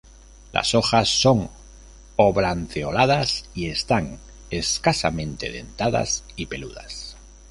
Las 0.51 0.73
hojas 0.73 1.09
son 1.09 1.47
oblanceoladas 2.15 3.47
y 3.53 3.67
están 3.69 4.17
escasamente 4.49 5.51
dentadas 5.51 6.23
y 6.35 6.47
peludas. 6.47 7.17